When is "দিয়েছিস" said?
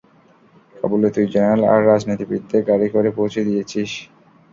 3.47-3.91